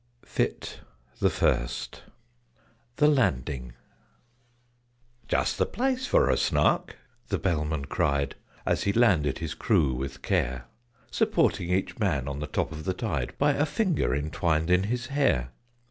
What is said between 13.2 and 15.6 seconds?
By a finger entwined in his hair.